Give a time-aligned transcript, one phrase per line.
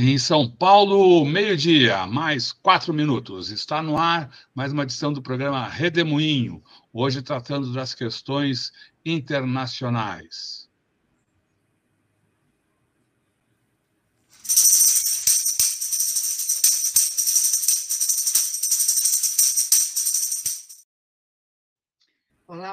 [0.00, 3.50] Em São Paulo, meio-dia, mais quatro minutos.
[3.50, 6.62] Está no ar mais uma edição do programa Redemoinho,
[6.92, 8.72] hoje tratando das questões
[9.04, 10.57] internacionais.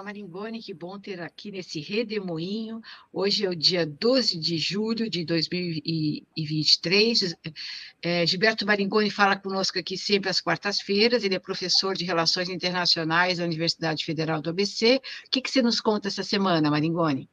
[0.05, 2.79] Maringoni, que bom ter aqui nesse redemoinho.
[3.11, 7.35] Hoje é o dia 12 de julho de 2023.
[8.03, 11.23] É, Gilberto Maringoni fala conosco aqui sempre às quartas-feiras.
[11.23, 15.01] Ele é professor de Relações Internacionais da Universidade Federal do ABC.
[15.25, 17.27] O que, que você nos conta essa semana, Maringoni?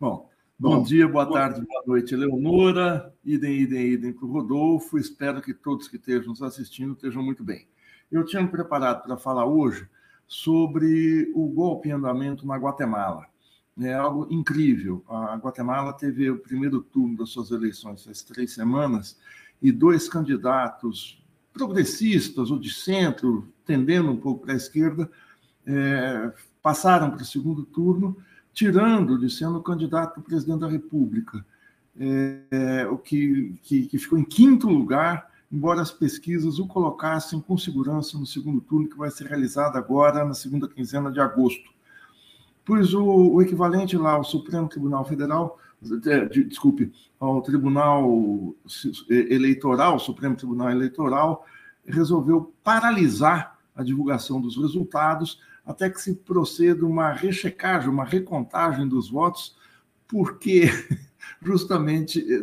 [0.00, 3.14] Bom, bom dia, boa tarde, boa noite, Leonora.
[3.24, 4.98] Idem, idem, idem para o Rodolfo.
[4.98, 7.68] Espero que todos que estejam nos assistindo estejam muito bem.
[8.10, 9.88] Eu tinha me preparado para falar hoje
[10.26, 13.26] sobre o golpe em andamento na Guatemala.
[13.78, 15.04] É algo incrível.
[15.08, 19.18] A Guatemala teve o primeiro turno das suas eleições faz três semanas
[19.60, 25.10] e dois candidatos progressistas ou de centro, tendendo um pouco para a esquerda,
[25.66, 26.32] é,
[26.62, 28.16] passaram para o segundo turno,
[28.52, 31.44] tirando de sendo candidato a presidente da República,
[31.98, 37.56] é, o que, que, que ficou em quinto lugar embora as pesquisas o colocassem com
[37.56, 41.70] segurança no segundo turno, que vai ser realizado agora na segunda quinzena de agosto.
[42.62, 45.58] Pois o, o equivalente lá ao Supremo Tribunal Federal,
[46.06, 48.54] é, de, desculpe, ao Tribunal
[49.08, 51.46] Eleitoral, Supremo Tribunal Eleitoral,
[51.86, 59.08] resolveu paralisar a divulgação dos resultados até que se proceda uma rechecagem, uma recontagem dos
[59.08, 59.56] votos,
[60.06, 60.68] porque
[61.42, 62.40] justamente, eh,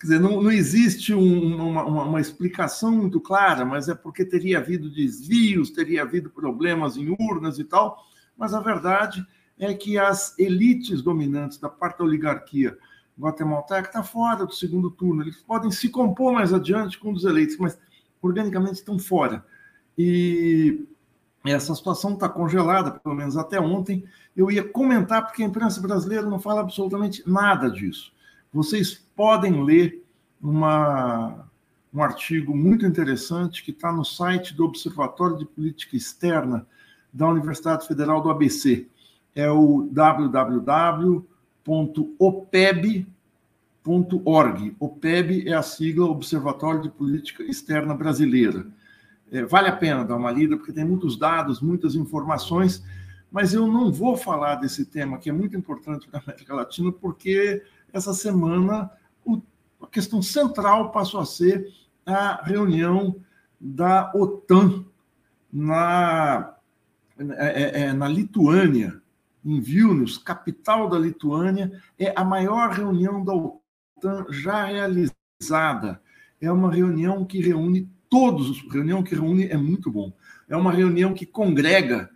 [0.00, 4.58] quer dizer, não, não existe um, uma, uma, explicação muito clara, mas é porque teria
[4.58, 8.02] havido desvios, teria havido problemas em urnas e tal,
[8.36, 9.24] mas a verdade
[9.58, 12.76] é que as elites dominantes da parte da oligarquia
[13.18, 17.24] guatemalteca estão tá fora do segundo turno, eles podem se compor mais adiante com os
[17.24, 17.78] eleitos, mas
[18.22, 19.44] organicamente estão fora.
[19.96, 20.86] E
[21.44, 24.04] essa situação está congelada, pelo menos até ontem.
[24.36, 28.12] Eu ia comentar, porque a imprensa brasileira não fala absolutamente nada disso.
[28.52, 30.04] Vocês podem ler
[30.40, 31.48] uma,
[31.92, 36.66] um artigo muito interessante que está no site do Observatório de Política Externa
[37.12, 38.86] da Universidade Federal do ABC.
[39.34, 41.16] É o www.opeb.org.
[44.80, 48.66] OPEB é a sigla Observatório de Política Externa Brasileira.
[49.30, 52.82] É, vale a pena dar uma lida, porque tem muitos dados, muitas informações,
[53.30, 56.90] mas eu não vou falar desse tema, que é muito importante para a América Latina,
[56.90, 57.62] porque
[57.92, 58.90] essa semana
[59.24, 59.40] o,
[59.82, 61.68] a questão central passou a ser
[62.06, 63.16] a reunião
[63.60, 64.84] da OTAN
[65.52, 66.54] na,
[67.18, 69.00] é, é, é, na Lituânia,
[69.44, 76.00] em Vilnius, capital da Lituânia, é a maior reunião da OTAN já realizada.
[76.40, 80.12] É uma reunião que reúne todos, reunião que reúne é muito bom.
[80.48, 82.10] É uma reunião que congrega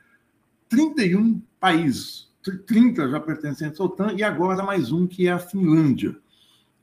[0.69, 2.29] 31 países,
[2.67, 6.17] 30 já pertencentes à OTAN e agora mais um que é a Finlândia.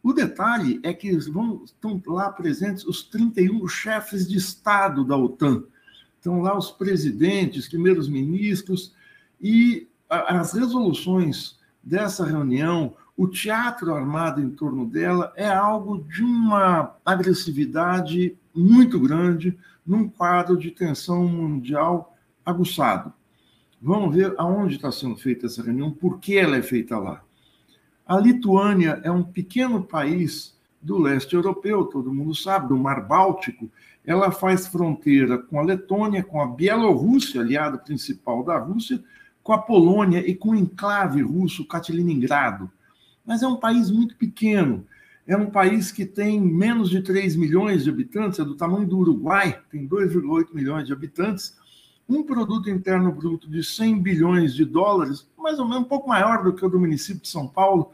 [0.02, 5.64] O detalhe é que vão, estão lá presentes os 31 chefes de Estado da OTAN.
[6.16, 8.94] Estão lá os presidentes, primeiros ministros,
[9.42, 16.96] e as resoluções dessa reunião, o teatro armado em torno dela, é algo de uma
[17.06, 22.16] agressividade muito grande num quadro de tensão mundial
[22.46, 23.14] aguçado.
[23.82, 27.24] Vamos ver aonde está sendo feita essa reunião, por que ela é feita lá.
[28.06, 33.70] A Lituânia é um pequeno país do leste europeu, todo mundo sabe, do Mar Báltico.
[34.06, 39.02] Ela faz fronteira com a Letônia, com a Bielorrússia, aliada principal da Rússia,
[39.44, 42.70] com a Polônia e com o enclave russo Kaliningrado.
[43.26, 44.86] Mas é um país muito pequeno
[45.30, 48.98] é um país que tem menos de 3 milhões de habitantes, é do tamanho do
[48.98, 51.56] Uruguai, tem 2,8 milhões de habitantes,
[52.10, 56.44] um produto interno bruto de 100 bilhões de dólares, mais ou menos um pouco maior
[56.44, 57.92] do que o do município de São Paulo,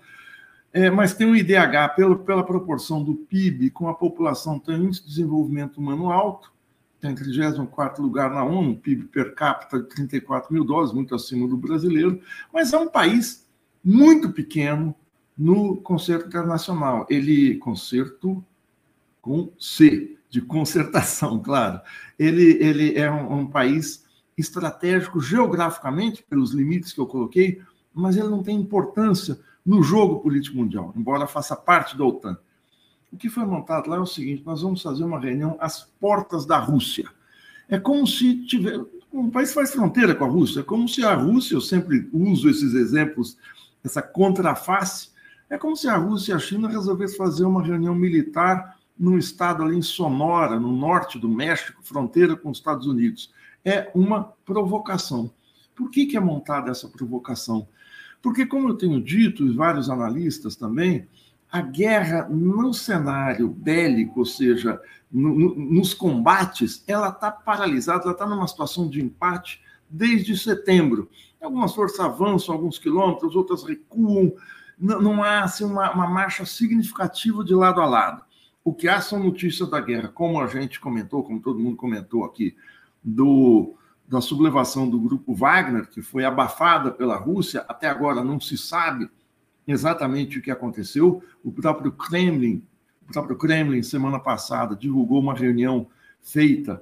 [0.72, 1.94] é, mas tem um IDH
[2.26, 6.54] pela proporção do PIB com a população, tem um índice de desenvolvimento humano alto,
[7.02, 11.58] tem 34 lugar na ONU, PIB per capita de 34 mil dólares, muito acima do
[11.58, 12.22] brasileiro,
[12.54, 13.46] mas é um país
[13.84, 14.96] muito pequeno,
[15.38, 17.06] no concerto internacional.
[17.10, 18.44] Ele, concerto
[19.22, 21.80] com C, de concertação, claro.
[22.18, 24.06] Ele, ele é um, um país
[24.38, 27.62] estratégico geograficamente, pelos limites que eu coloquei,
[27.94, 32.38] mas ele não tem importância no jogo político mundial, embora faça parte da OTAN.
[33.12, 36.46] O que foi montado lá é o seguinte: nós vamos fazer uma reunião às portas
[36.46, 37.10] da Rússia.
[37.70, 38.80] É como se tiver.
[39.12, 42.50] Um país faz fronteira com a Rússia, é como se a Rússia, eu sempre uso
[42.50, 43.38] esses exemplos,
[43.82, 45.12] essa contraface,
[45.50, 49.64] É como se a Rússia e a China resolvessem fazer uma reunião militar num estado
[49.64, 53.32] ali em Sonora, no norte do México, fronteira com os Estados Unidos.
[53.64, 55.32] É uma provocação.
[55.76, 57.68] Por que, que é montada essa provocação?
[58.22, 61.08] Porque, como eu tenho dito, e vários analistas também,
[61.52, 64.82] a guerra no cenário bélico, ou seja,
[65.12, 71.10] no, no, nos combates, ela está paralisada, ela está numa situação de empate desde setembro.
[71.42, 74.34] Algumas forças avançam alguns quilômetros, outras recuam,
[74.80, 78.24] não, há assim, uma, uma, marcha significativa de lado a lado.
[78.64, 82.26] O que há são notícias da guerra, como a gente comentou, como todo mundo comentou
[82.26, 82.56] aqui,
[83.04, 83.76] do,
[84.08, 89.10] da sublevação do grupo Wagner, que foi abafada pela Rússia, até agora não se sabe
[89.68, 91.24] exatamente o que aconteceu.
[91.44, 92.64] O próprio Kremlin,
[93.08, 95.88] o próprio Kremlin, semana passada, divulgou uma reunião
[96.22, 96.82] feita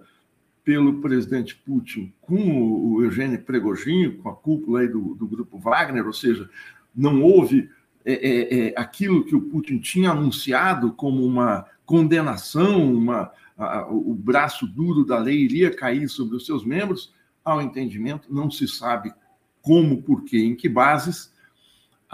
[0.63, 6.05] pelo presidente Putin com o Eugênio Pregojinho, com a cúpula aí do, do grupo Wagner,
[6.05, 6.49] ou seja,
[6.95, 7.69] não houve
[8.05, 14.13] é, é, é, aquilo que o Putin tinha anunciado como uma condenação, uma, a, o
[14.13, 17.13] braço duro da lei iria cair sobre os seus membros,
[17.43, 19.13] ao entendimento, não se sabe
[19.61, 21.33] como, por quê, em que bases,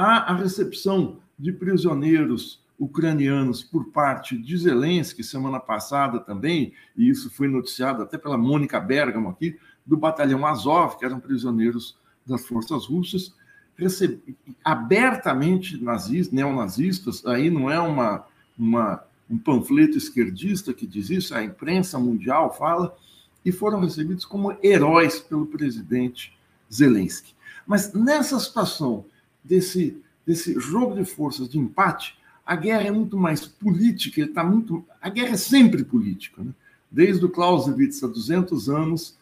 [0.02, 7.30] Há a recepção de prisioneiros ucranianos por parte de Zelensky, semana passada também, e isso
[7.30, 12.86] foi noticiado até pela Mônica Bergamo aqui, do batalhão Azov, que eram prisioneiros das forças
[12.86, 13.36] russas.
[14.64, 18.26] Abertamente nazistas, neonazistas, aí não é uma,
[18.58, 22.96] uma, um panfleto esquerdista que diz isso, a imprensa mundial fala,
[23.44, 26.38] e foram recebidos como heróis pelo presidente
[26.72, 27.34] Zelensky.
[27.66, 29.06] Mas nessa situação
[29.44, 34.44] desse, desse jogo de forças de empate, a guerra é muito mais política, ele tá
[34.44, 36.44] muito, a guerra é sempre política.
[36.44, 36.52] Né?
[36.90, 39.18] Desde o Clausewitz, há 200 anos,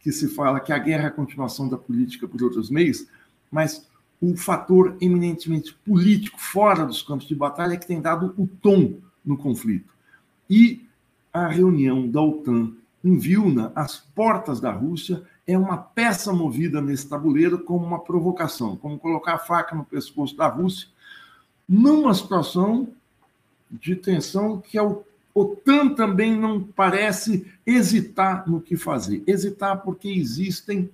[0.00, 3.06] que se fala que a guerra é a continuação da política por outros meios,
[3.50, 3.86] mas
[4.22, 9.36] o fator eminentemente político fora dos campos de batalha que tem dado o tom no
[9.36, 9.92] conflito.
[10.48, 10.86] E
[11.32, 12.72] a reunião da OTAN
[13.04, 18.76] em Vilna, às portas da Rússia, é uma peça movida nesse tabuleiro como uma provocação,
[18.76, 20.86] como colocar a faca no pescoço da Rússia,
[21.68, 22.88] numa situação
[23.68, 24.84] de tensão que a
[25.34, 29.24] OTAN também não parece hesitar no que fazer.
[29.26, 30.88] Hesitar porque existem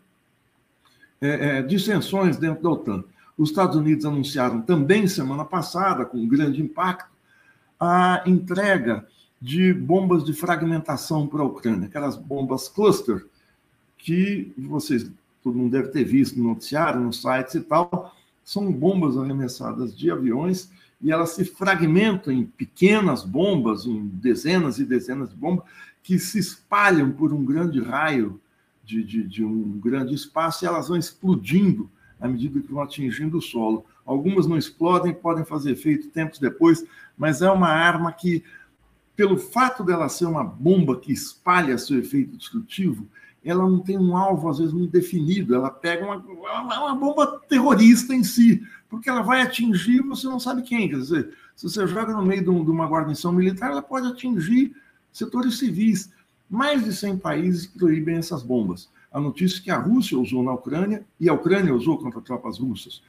[1.21, 3.05] é, é, dissensões dentro da OTAN.
[3.39, 7.09] Os Estados Unidos anunciaram também semana passada, com grande impacto,
[7.79, 9.07] a entrega
[9.41, 13.25] de bombas de fragmentação para a Ucrânia, aquelas bombas cluster,
[13.97, 15.09] que vocês,
[15.43, 18.13] todo mundo deve ter visto no noticiário, nos sites e tal,
[18.43, 20.71] são bombas arremessadas de aviões
[21.01, 25.65] e elas se fragmentam em pequenas bombas, em dezenas e dezenas de bombas,
[26.03, 28.41] que se espalham por um grande raio
[28.85, 31.89] de, de, de um grande espaço e elas vão explodindo
[32.21, 33.85] à medida que vão atingindo o solo.
[34.05, 36.85] Algumas não explodem, podem fazer efeito tempos depois,
[37.17, 38.43] mas é uma arma que,
[39.15, 43.07] pelo fato dela ser uma bomba que espalha seu efeito destrutivo,
[43.45, 45.55] ela não tem um alvo, às vezes, muito definido.
[45.55, 50.63] Ela pega uma, uma bomba terrorista em si, porque ela vai atingir você não sabe
[50.63, 50.89] quem.
[50.89, 54.75] Quer dizer, se você joga no meio de, uma guarnição militar, ela pode atingir
[55.13, 56.11] setores civis.
[56.51, 58.89] Mais de 100 países proíbem essas bombas.
[59.13, 62.59] A notícia é que a Rússia usou na Ucrânia, e a Ucrânia usou contra tropas
[62.59, 63.03] russas,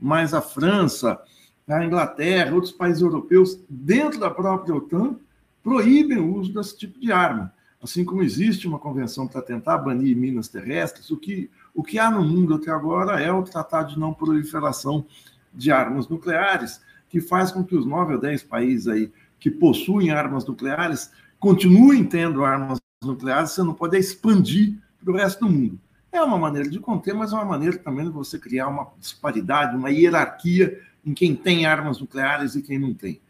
[0.00, 1.20] mas a França,
[1.66, 5.16] a Inglaterra, outros países europeus, dentro da própria OTAN,
[5.62, 7.52] proíbem o uso desse tipo de arma.
[7.82, 12.10] Assim como existe uma convenção para tentar banir minas terrestres, o que, o que há
[12.10, 15.06] no mundo até agora é o Tratado de Não Proliferação
[15.52, 20.10] de Armas Nucleares, que faz com que os nove ou dez países aí que possuem
[20.10, 25.78] armas nucleares continuem tendo armas nucleares, você não pode expandir para o resto do mundo.
[26.10, 29.76] É uma maneira de conter, mas é uma maneira também de você criar uma disparidade,
[29.76, 33.20] uma hierarquia em quem tem armas nucleares e quem não tem.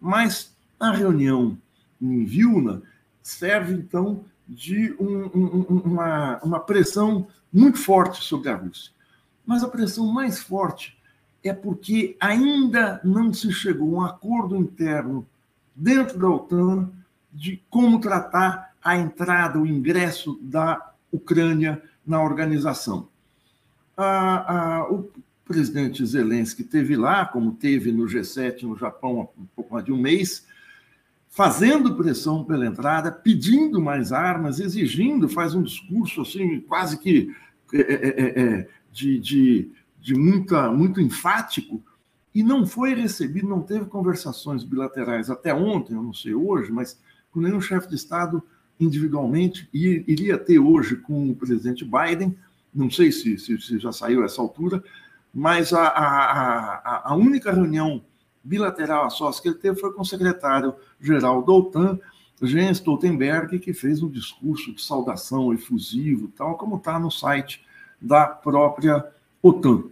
[0.00, 1.58] Mas na reunião
[2.00, 2.82] em Vilna,
[3.22, 8.92] serve, então, de um, um, uma, uma pressão muito forte sobre a Rússia.
[9.44, 10.96] Mas a pressão mais forte
[11.42, 15.26] é porque ainda não se chegou a um acordo interno
[15.74, 16.90] dentro da OTAN
[17.32, 23.08] de como tratar a entrada, o ingresso da Ucrânia na organização.
[24.90, 25.08] o
[25.44, 29.92] presidente Zelensky teve lá, como teve no G7 no Japão há um pouco mais de
[29.92, 30.46] um mês,
[31.36, 37.30] fazendo pressão pela entrada, pedindo mais armas, exigindo, faz um discurso assim, quase que
[37.74, 39.70] é, é, é, é, de, de,
[40.00, 41.82] de muita, muito enfático,
[42.34, 46.98] e não foi recebido, não teve conversações bilaterais até ontem, eu não sei hoje, mas
[47.30, 48.42] com nenhum chefe de Estado
[48.78, 52.36] individualmente, e iria ter hoje com o presidente Biden,
[52.74, 54.82] não sei se, se, se já saiu essa altura,
[55.32, 58.02] mas a, a, a, única reunião
[58.42, 61.98] bilateral a sós que ele teve foi com o secretário-geral da OTAN,
[62.42, 67.64] Jens Stoltenberg, que fez um discurso de saudação efusivo, tal como está no site
[68.00, 69.06] da própria
[69.42, 69.84] OTAN.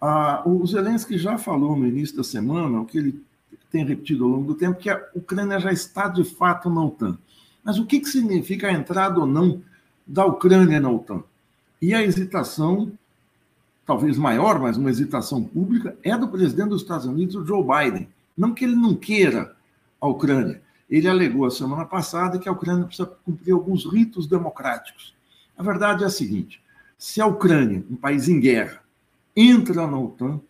[0.00, 3.24] Ah, o Zelensky já falou no início da semana, o que ele
[3.70, 7.18] tem repetido ao longo do tempo, que a Ucrânia já está de fato na OTAN.
[7.64, 9.62] Mas o que, que significa a entrada ou não
[10.06, 11.22] da Ucrânia na OTAN?
[11.80, 12.92] E a hesitação,
[13.86, 18.08] talvez maior, mas uma hesitação pública, é do presidente dos Estados Unidos, Joe Biden.
[18.36, 19.54] Não que ele não queira
[20.00, 20.60] a Ucrânia.
[20.90, 25.14] Ele alegou a semana passada que a Ucrânia precisa cumprir alguns ritos democráticos.
[25.56, 26.62] A verdade é a seguinte:
[26.98, 28.82] se a Ucrânia, um país em guerra,
[29.34, 30.40] entra na OTAN,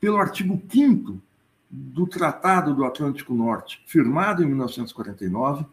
[0.00, 1.20] pelo artigo 5
[1.70, 5.64] do Tratado do Atlântico Norte, firmado em 1949,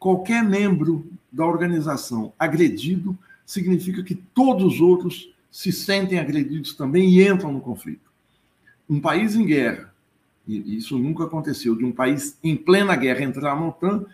[0.00, 7.28] qualquer membro da organização agredido significa que todos os outros se sentem agredidos também e
[7.28, 8.10] entram no conflito.
[8.88, 9.92] Um país em guerra,
[10.48, 14.06] e isso nunca aconteceu, de um país em plena guerra entrar na OTAN,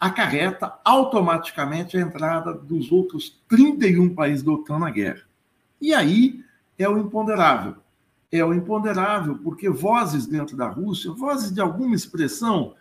[0.00, 5.22] acarreta automaticamente a entrada dos outros 31 países da OTAN na guerra.
[5.80, 6.42] E aí
[6.78, 7.76] é o imponderável.
[8.30, 12.74] É o imponderável, porque vozes dentro da Rússia, vozes de alguma expressão,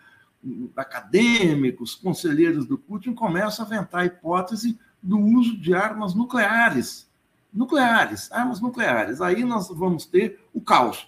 [0.75, 7.09] acadêmicos, conselheiros do Putin, começam a aventar a hipótese do uso de armas nucleares.
[7.53, 9.21] Nucleares, armas nucleares.
[9.21, 11.07] Aí nós vamos ter o caos.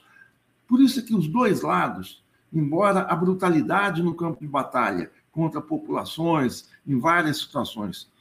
[0.67, 5.61] Por isso é que os dois lados, embora a brutalidade no campo de batalha contra
[5.61, 8.11] populações em várias situações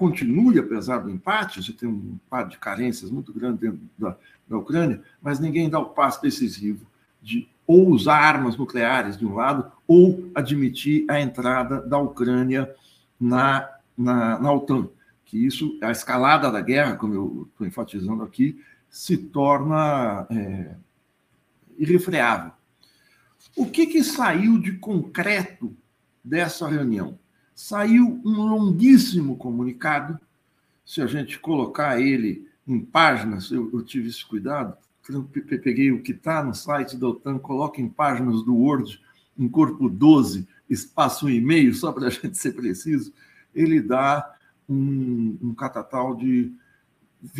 [0.00, 4.16] continue, apesar do empate, você tem um par de carências muito grande dentro da,
[4.48, 6.86] da Ucrânia, mas ninguém dá o passo decisivo
[7.20, 12.74] de ou usar armas nucleares de um lado ou admitir a entrada da Ucrânia
[13.18, 14.88] na, na, na OTAN.
[15.24, 20.74] Que isso, a escalada da guerra, como eu estou enfatizando aqui, se torna é,
[21.78, 22.50] irrefreável.
[23.56, 25.72] O que, que saiu de concreto
[26.24, 27.16] dessa reunião.
[27.54, 30.18] Saiu um longuíssimo comunicado,
[30.84, 34.76] se a gente colocar ele em páginas, eu, eu tive esse cuidado,
[35.62, 39.00] peguei o que está no site da OTAN, coloco em páginas do Word,
[39.38, 43.12] em corpo 12, espaço um e meio, só para a gente ser preciso,
[43.54, 44.36] ele dá
[44.68, 46.52] um, um catatal de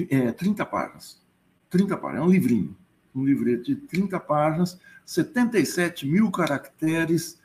[0.08, 1.20] é, 30 páginas.
[1.68, 2.76] 30 páginas, é um livrinho,
[3.14, 7.38] um livreto de 30 páginas, 77 mil caracteres,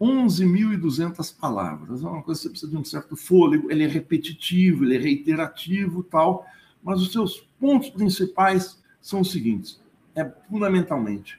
[0.00, 2.02] 11.200 palavras.
[2.02, 4.98] É uma coisa que você precisa de um certo fôlego, ele é repetitivo, ele é
[4.98, 6.46] reiterativo tal,
[6.82, 9.78] mas os seus pontos principais são os seguintes.
[10.14, 11.38] É fundamentalmente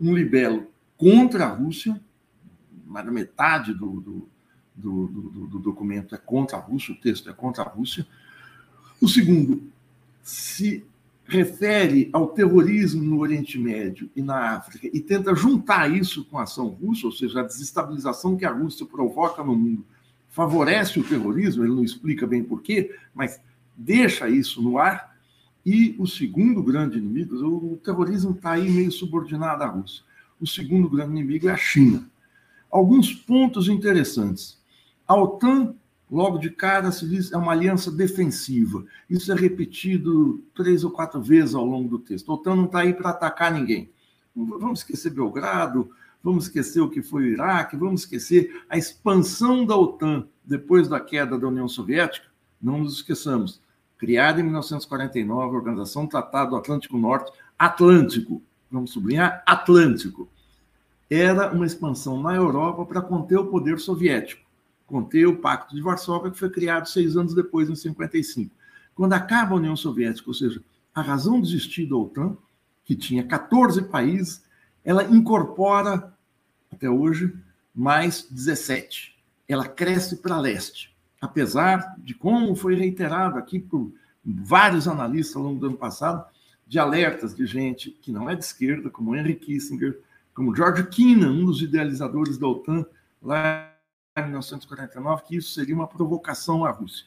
[0.00, 2.00] um libelo contra a Rússia,
[2.86, 4.28] mais da metade do, do,
[4.76, 8.06] do, do, do documento é contra a Rússia, o texto é contra a Rússia.
[9.00, 9.62] O segundo,
[10.22, 10.84] se
[11.24, 16.44] refere ao terrorismo no Oriente Médio e na África e tenta juntar isso com a
[16.44, 19.84] ação russa, ou seja, a desestabilização que a Rússia provoca no mundo,
[20.30, 23.40] favorece o terrorismo, ele não explica bem porquê, mas
[23.76, 25.17] deixa isso no ar.
[25.68, 30.02] E o segundo grande inimigo, o terrorismo está aí meio subordinado à Rússia.
[30.40, 32.08] O segundo grande inimigo é a China.
[32.70, 34.58] Alguns pontos interessantes.
[35.06, 35.74] A OTAN
[36.10, 38.82] Logo de cara se diz é uma aliança defensiva.
[39.10, 42.32] Isso é repetido três ou quatro vezes ao longo do texto.
[42.32, 43.90] A OTAN não está aí para atacar ninguém.
[44.34, 45.90] Vamos esquecer Belgrado,
[46.24, 50.98] vamos esquecer o que foi o Iraque, vamos esquecer a expansão da OTAN depois da
[50.98, 52.26] queda da União Soviética.
[52.58, 53.60] Não nos esqueçamos.
[53.98, 58.40] Criada em 1949, a Organização Tratado do Atlântico Norte, Atlântico,
[58.70, 60.28] vamos sublinhar, Atlântico,
[61.10, 64.48] era uma expansão na Europa para conter o poder soviético
[64.88, 68.50] conter o Pacto de Varsóvia, que foi criado seis anos depois, em 55.
[68.94, 70.62] Quando acaba a União Soviética, ou seja,
[70.94, 72.36] a razão de existir da OTAN,
[72.84, 74.42] que tinha 14 países,
[74.82, 76.16] ela incorpora,
[76.72, 77.32] até hoje,
[77.74, 79.14] mais 17.
[79.46, 80.96] Ela cresce para leste.
[81.20, 83.92] Apesar de como foi reiterado aqui por
[84.24, 86.24] vários analistas ao longo do ano passado,
[86.66, 89.98] de alertas de gente que não é de esquerda, como Henry Kissinger,
[90.34, 92.84] como George Kennan, um dos idealizadores da OTAN,
[93.22, 93.72] lá
[94.16, 97.06] em 1949 que isso seria uma provocação à Rússia.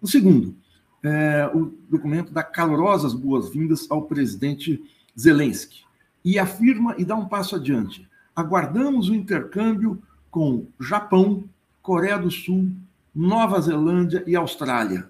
[0.00, 0.54] O segundo,
[1.02, 4.82] é, o documento dá calorosas boas-vindas ao presidente
[5.18, 5.84] Zelensky
[6.24, 8.08] e afirma e dá um passo adiante.
[8.34, 11.44] Aguardamos o intercâmbio com Japão,
[11.80, 12.70] Coreia do Sul,
[13.16, 15.08] Nova Zelândia e Austrália.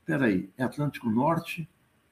[0.00, 1.66] Espera aí, é Atlântico Norte,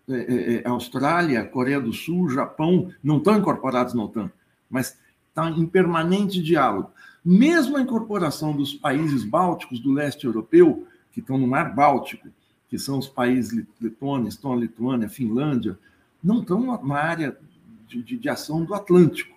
[0.09, 4.31] é, é, é, Austrália, Coreia do Sul, Japão, não estão incorporados na OTAN,
[4.71, 6.91] mas estão em permanente diálogo.
[7.23, 12.27] Mesmo a incorporação dos países bálticos do leste europeu, que estão no Mar Báltico,
[12.71, 15.79] que são os países Letônia, Estônia, Lituânia, Finlândia,
[16.25, 17.37] não estão na área
[17.87, 19.37] de, de, de ação do Atlântico.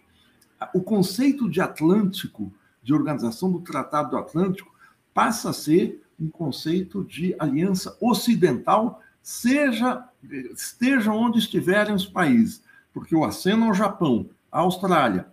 [0.74, 2.50] o conceito de Atlântico,
[2.82, 4.71] de organização do Tratado do Atlântico,
[5.14, 10.08] passa a ser um conceito de aliança ocidental, seja
[10.54, 12.64] estejam onde estiverem os países,
[12.94, 15.26] porque o aceno ao Japão, a Austrália,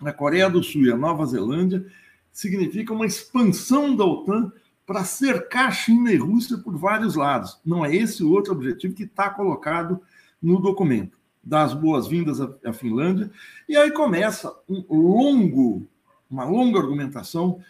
[0.00, 1.86] a Coreia do Sul e a Nova Zelândia
[2.32, 4.52] significa uma expansão da OTAN
[4.86, 7.58] para cercar China e Rússia por vários lados.
[7.64, 10.00] Não é esse o outro objetivo que está colocado
[10.40, 11.18] no documento.
[11.42, 13.30] Dar as boas-vindas à Finlândia.
[13.68, 15.86] E aí começa um longo,
[16.30, 17.60] uma longa argumentação,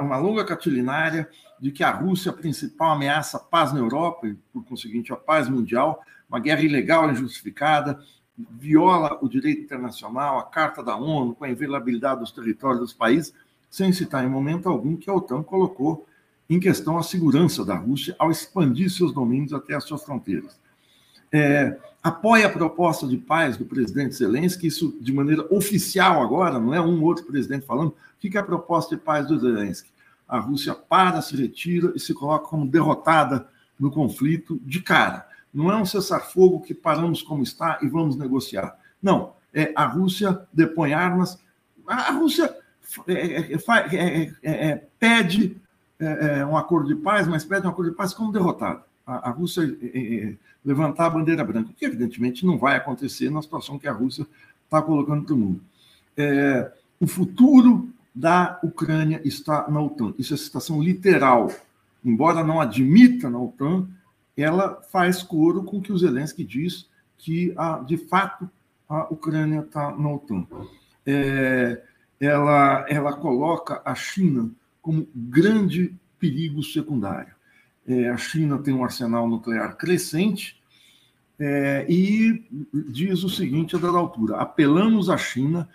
[0.00, 1.28] uma longa catilinária
[1.60, 5.16] de que a Rússia a principal ameaça à paz na Europa e, por conseguinte, a
[5.16, 8.00] paz mundial, uma guerra ilegal injustificada,
[8.36, 13.34] viola o direito internacional, a Carta da ONU, com a inviolabilidade dos territórios dos países,
[13.68, 16.06] sem citar em momento algum que a OTAN colocou
[16.48, 20.58] em questão a segurança da Rússia ao expandir seus domínios até as suas fronteiras.
[21.32, 26.74] É, apoia a proposta de paz do presidente Zelensky, isso de maneira oficial agora, não
[26.74, 27.88] é um outro presidente falando.
[27.90, 29.90] O que é a proposta de paz do Zelensky?
[30.26, 33.46] A Rússia para, se retira e se coloca como derrotada
[33.78, 35.26] no conflito de cara.
[35.52, 38.76] Não é um cessar-fogo que paramos como está e vamos negociar.
[39.02, 41.38] Não, é a Rússia depõe armas.
[41.86, 42.54] A Rússia
[43.06, 45.56] é, é, é, pede
[46.48, 48.84] um acordo de paz, mas pede um acordo de paz como derrotada.
[49.08, 49.62] A, Rússia
[50.64, 54.26] levantar a bandeira branca, que evidentemente não vai acontecer na situação que a Rússia
[54.64, 55.62] está colocando para o mundo.
[57.00, 60.12] o futuro da Ucrânia está na OTAN.
[60.18, 61.50] Isso é citação literal.
[62.04, 63.88] Embora não admita na OTAN,
[64.36, 68.48] ela faz coro com o que o Zelensky diz que, a, de fato,
[68.88, 70.46] a Ucrânia está na OTAN.
[71.06, 71.82] É,
[72.20, 74.50] ela, ela coloca a China
[74.82, 77.37] como grande perigo secundário.
[77.88, 80.60] É, a China tem um arsenal nuclear crescente
[81.38, 82.44] é, e
[82.90, 85.66] diz o seguinte a dada altura: apelamos à China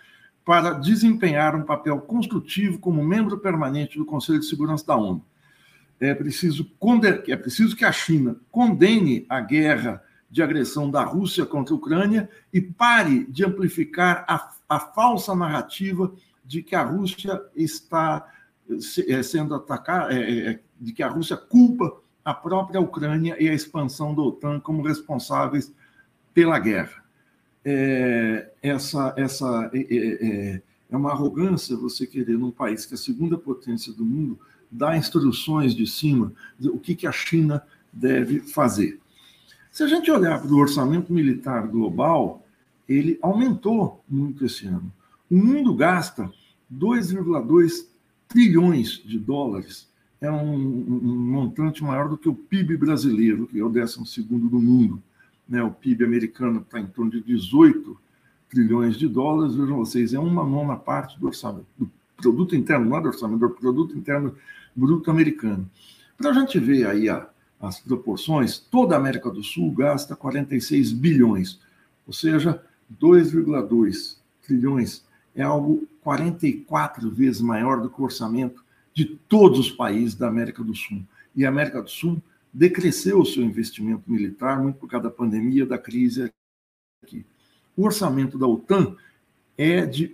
[0.46, 5.26] para desempenhar um papel construtivo como membro permanente do Conselho de Segurança da ONU.
[6.00, 6.70] É preciso,
[7.28, 12.30] é preciso que a China condene a guerra de agressão da Rússia contra a Ucrânia
[12.52, 18.28] e pare de amplificar a, a falsa narrativa de que a Rússia está
[19.08, 23.54] é, sendo atacada, é, é, de que a Rússia culpa a própria Ucrânia e a
[23.54, 25.74] expansão da OTAN como responsáveis
[26.34, 27.04] pela guerra.
[27.66, 32.98] É, essa essa é, é, é, uma arrogância você querer, num país que é a
[32.98, 39.00] segunda potência do mundo, dar instruções de cima o que, que a China deve fazer.
[39.72, 42.46] Se a gente olhar para o orçamento militar global,
[42.88, 44.92] ele aumentou muito esse ano.
[45.30, 46.32] O mundo gasta
[46.72, 47.88] 2,2
[48.28, 49.88] trilhões de dólares,
[50.24, 54.60] é um, um, montante maior do que o PIB brasileiro, que é o 12 do
[54.60, 55.04] mundo.
[55.48, 55.62] Né?
[55.62, 58.00] O PIB americano está em torno de 18
[58.50, 62.98] trilhões de dólares, vejam vocês, é uma nona parte do orçamento, do produto interno, não
[62.98, 64.34] é do orçamento, do produto interno
[64.74, 65.70] bruto americano.
[66.18, 67.28] Para a gente ver aí a,
[67.60, 71.60] as proporções, toda a América do Sul gasta 46 bilhões,
[72.08, 72.64] ou seja,
[73.02, 75.04] 2,2 trilhões.
[75.36, 80.64] É algo 44 vezes maior do que o orçamento de todos os países da América
[80.64, 81.04] do Sul.
[81.36, 82.22] E a América do Sul
[82.54, 86.32] decresceu o seu investimento militar muito por causa da pandemia, da crise
[87.04, 87.26] aqui.
[87.76, 88.96] O orçamento da OTAN
[89.58, 90.12] é de.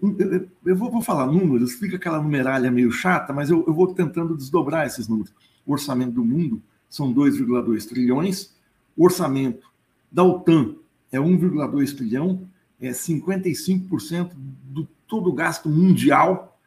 [0.66, 4.88] Eu vou, falar números, fica aquela numeralha meio chata, mas eu, eu vou tentando desdobrar
[4.88, 5.34] esses números.
[5.66, 8.54] O orçamento do mundo são 2,2 trilhões,
[8.96, 9.70] o orçamento
[10.12, 10.76] da OTAN
[11.12, 12.48] é 1,2 trilhão,
[12.80, 16.59] é 55% do todo o gasto mundial.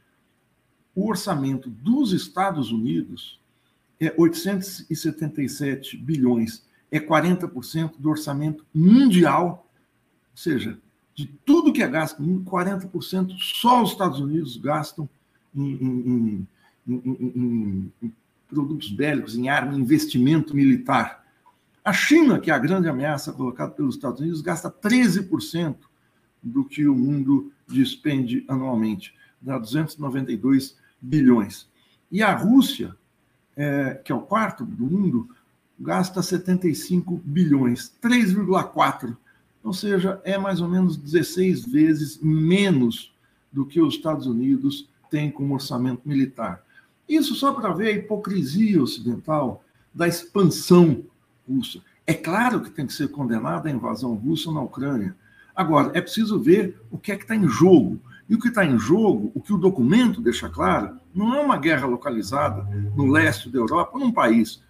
[0.94, 3.40] O orçamento dos Estados Unidos
[3.98, 9.66] é 877 bilhões, é 40% do orçamento mundial,
[10.30, 10.78] ou seja,
[11.14, 15.08] de tudo que é gasto, 40% só os Estados Unidos gastam
[15.54, 16.48] em, em,
[16.88, 18.12] em, em
[18.48, 21.24] produtos bélicos, em arma, em investimento militar.
[21.84, 25.76] A China, que é a grande ameaça colocada pelos Estados Unidos, gasta 13%
[26.42, 31.68] do que o mundo despende anualmente, dá 292 bilhões.
[32.10, 32.96] E a Rússia,
[33.56, 35.28] é, que é o quarto do mundo,
[35.78, 39.16] gasta 75 bilhões, 3,4
[39.62, 43.14] ou seja, é mais ou menos 16 vezes menos
[43.52, 46.64] do que os Estados Unidos têm como orçamento militar.
[47.08, 49.62] Isso só para ver a hipocrisia ocidental
[49.94, 51.04] da expansão
[51.48, 51.80] russa.
[52.06, 55.14] É claro que tem que ser condenada a invasão russa na Ucrânia.
[55.54, 58.00] Agora, é preciso ver o que é que está em jogo.
[58.32, 61.58] E o que está em jogo, o que o documento deixa claro, não é uma
[61.58, 62.62] guerra localizada
[62.96, 64.62] no leste da Europa, num país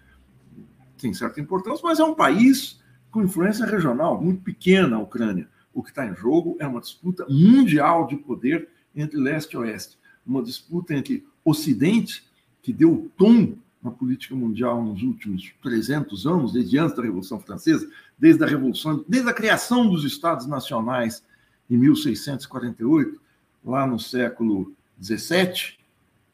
[0.97, 5.47] tem certa importância, mas é um país com influência regional muito pequena a Ucrânia.
[5.73, 9.97] O que está em jogo é uma disputa mundial de poder entre leste e oeste,
[10.27, 12.21] uma disputa entre Ocidente,
[12.61, 17.39] que deu o tom na política mundial nos últimos 300 anos, desde antes da Revolução
[17.39, 21.23] Francesa, desde a Revolução, desde a criação dos Estados Nacionais
[21.69, 23.22] em 1648,
[23.63, 25.79] lá no século 17,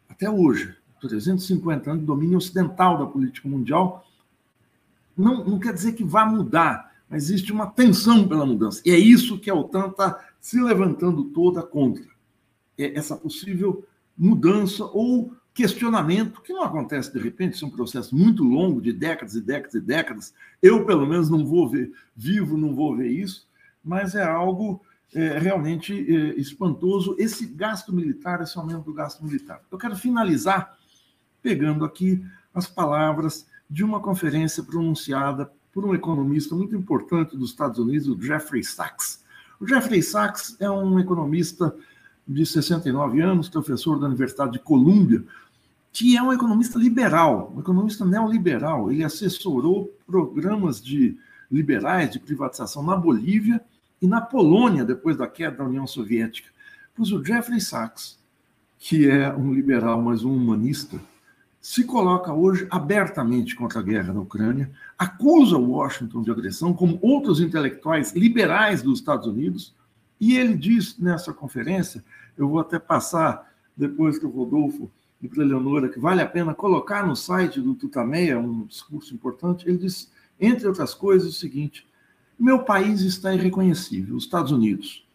[0.07, 4.05] até hoje, 350 anos de domínio ocidental da política mundial,
[5.17, 8.81] não, não quer dizer que vá mudar, mas existe uma tensão pela mudança.
[8.85, 12.05] E é isso que a OTAN está se levantando toda contra.
[12.77, 13.85] É essa possível
[14.17, 18.93] mudança ou questionamento, que não acontece de repente, isso é um processo muito longo, de
[18.93, 20.33] décadas e décadas e décadas.
[20.61, 23.45] Eu, pelo menos, não vou ver, vivo, não vou ver isso,
[23.83, 24.81] mas é algo
[25.13, 29.61] é, realmente é, espantoso esse gasto militar, esse aumento do gasto militar.
[29.71, 30.77] Eu quero finalizar
[31.41, 37.79] pegando aqui as palavras de uma conferência pronunciada por um economista muito importante dos Estados
[37.79, 39.23] Unidos, o Jeffrey Sachs.
[39.59, 41.75] O Jeffrey Sachs é um economista
[42.27, 45.23] de 69 anos, professor da Universidade de Colômbia,
[45.91, 48.91] que é um economista liberal, um economista neoliberal.
[48.91, 51.17] Ele assessorou programas de
[51.51, 53.61] liberais de privatização na Bolívia
[54.01, 56.49] e na Polônia, depois da queda da União Soviética.
[56.95, 58.19] Pois o Jeffrey Sachs,
[58.77, 60.99] que é um liberal, mas um humanista,
[61.61, 67.41] se coloca hoje abertamente contra a guerra na Ucrânia, acusa Washington de agressão, como outros
[67.41, 69.75] intelectuais liberais dos Estados Unidos,
[70.19, 72.03] e ele diz nessa conferência,
[72.37, 74.89] eu vou até passar depois que o Rodolfo
[75.21, 79.13] e para a Leonora, que vale a pena colocar no site do Tutameia, um discurso
[79.13, 80.09] importante, ele diz,
[80.39, 81.85] entre outras coisas, o seguinte:
[82.39, 85.05] meu país está irreconhecível, os Estados Unidos.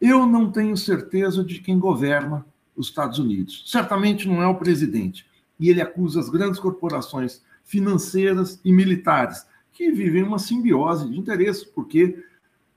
[0.00, 2.44] Eu não tenho certeza de quem governa
[2.76, 3.64] os Estados Unidos.
[3.66, 5.26] Certamente não é o presidente.
[5.58, 11.64] E ele acusa as grandes corporações financeiras e militares, que vivem uma simbiose de interesses,
[11.64, 12.24] porque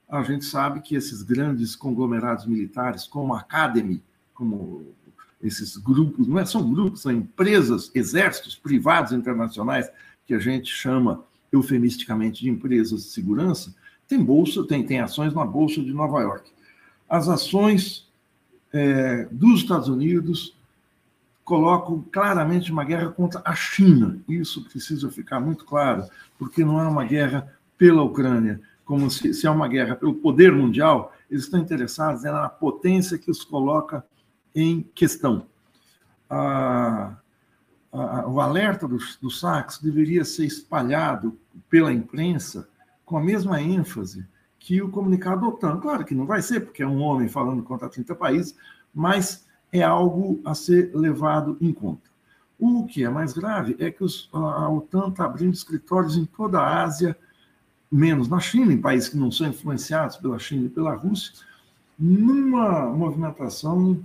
[0.08, 4.03] a gente sabe que esses grandes conglomerados militares, como a Academy,
[4.34, 4.93] como
[5.41, 9.89] esses grupos, não é, são grupos, são empresas, exércitos privados internacionais,
[10.25, 13.73] que a gente chama eufemisticamente de empresas de segurança,
[14.08, 16.52] tem bolsa, tem, tem ações na Bolsa de Nova York.
[17.10, 18.08] As ações
[18.72, 20.56] é, dos Estados Unidos
[21.44, 24.20] colocam claramente uma guerra contra a China.
[24.28, 26.06] Isso precisa ficar muito claro,
[26.38, 30.52] porque não é uma guerra pela Ucrânia, como se, se é uma guerra pelo poder
[30.52, 34.06] mundial, eles estão interessados na potência que os coloca
[34.56, 35.48] em questão.
[36.30, 37.16] A,
[37.92, 41.38] a, o alerta do, do Sachs deveria ser espalhado
[41.70, 42.68] pela imprensa
[43.13, 44.26] com a mesma ênfase
[44.58, 45.80] que o comunicado OTAN.
[45.80, 48.56] Claro que não vai ser, porque é um homem falando contra 30 países,
[48.91, 52.10] mas é algo a ser levado em conta.
[52.58, 56.60] O que é mais grave é que os, a OTAN está abrindo escritórios em toda
[56.60, 57.15] a Ásia,
[57.91, 61.34] menos na China, em países que não são influenciados pela China e pela Rússia,
[61.99, 64.04] numa movimentação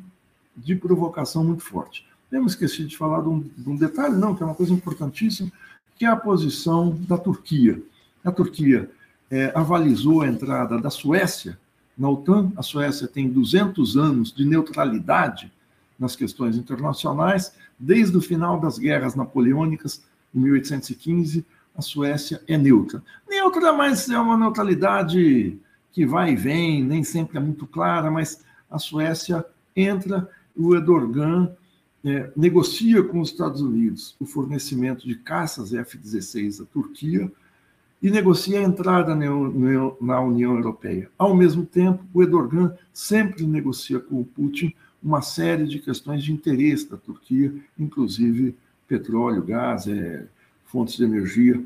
[0.55, 2.07] de provocação muito forte.
[2.31, 5.51] Temos esquecido de falar de um, de um detalhe, não, que é uma coisa importantíssima,
[5.97, 7.83] que é a posição da Turquia.
[8.23, 8.90] A Turquia
[9.31, 11.59] é, avalizou a entrada da Suécia
[11.97, 12.53] na OTAN.
[12.57, 15.53] A Suécia tem 200 anos de neutralidade
[15.99, 17.53] nas questões internacionais.
[17.79, 20.03] Desde o final das guerras napoleônicas,
[20.35, 21.45] em 1815,
[21.77, 23.03] a Suécia é neutra.
[23.29, 25.59] Neutra, mas é uma neutralidade
[25.93, 31.51] que vai e vem, nem sempre é muito clara, mas a Suécia entra, o Erdogan
[32.05, 37.31] é, negocia com os Estados Unidos o fornecimento de caças F-16 à Turquia,
[38.03, 41.11] e negocia a entrada na União Europeia.
[41.19, 46.33] Ao mesmo tempo, o Erdogan sempre negocia com o Putin uma série de questões de
[46.33, 48.57] interesse da Turquia, inclusive
[48.87, 50.27] petróleo, gás, é,
[50.65, 51.63] fontes de energia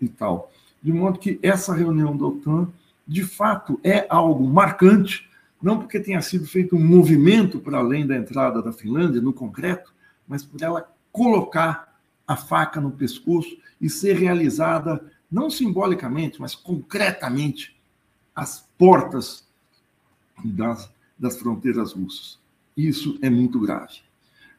[0.00, 0.52] e tal.
[0.82, 2.68] De modo que essa reunião da OTAN,
[3.06, 5.28] de fato, é algo marcante,
[5.60, 9.92] não porque tenha sido feito um movimento para além da entrada da Finlândia, no concreto,
[10.28, 11.96] mas por ela colocar
[12.26, 17.76] a faca no pescoço e ser realizada não simbolicamente, mas concretamente,
[18.34, 19.46] as portas
[20.44, 22.38] das, das fronteiras russas.
[22.76, 24.00] Isso é muito grave.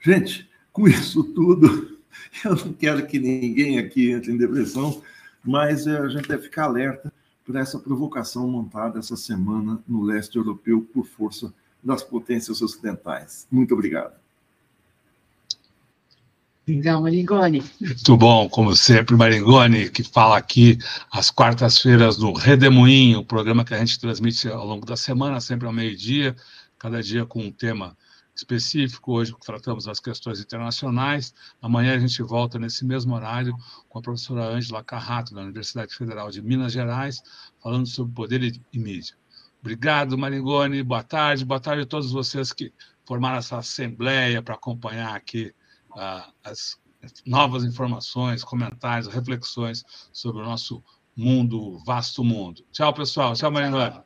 [0.01, 1.99] Gente, com isso tudo,
[2.43, 5.01] eu não quero que ninguém aqui entre em depressão,
[5.43, 7.13] mas eh, a gente deve ficar alerta
[7.45, 13.47] para essa provocação montada essa semana no leste europeu por força das potências ocidentais.
[13.49, 14.19] Muito obrigado.
[16.67, 17.63] Então, Maringoni.
[17.79, 20.77] Muito bom, como sempre, Maringoni, que fala aqui
[21.09, 25.65] às quartas-feiras no Redemoinho, o programa que a gente transmite ao longo da semana, sempre
[25.65, 26.35] ao meio-dia,
[26.77, 27.95] cada dia com um tema
[28.35, 29.13] específico.
[29.13, 31.33] Hoje tratamos das questões internacionais.
[31.61, 33.55] Amanhã a gente volta nesse mesmo horário
[33.87, 37.23] com a professora Ângela Carrato, da Universidade Federal de Minas Gerais,
[37.63, 39.15] falando sobre poder e mídia.
[39.61, 40.83] Obrigado, Maringoni.
[40.83, 41.45] Boa tarde.
[41.45, 42.73] Boa tarde a todos vocês que
[43.05, 45.53] formar essa assembleia para acompanhar aqui
[46.43, 46.77] as
[47.25, 50.83] novas informações, comentários, reflexões sobre o nosso
[51.15, 52.63] mundo, vasto mundo.
[52.71, 53.33] Tchau, pessoal.
[53.33, 54.05] Tchau, Marinora.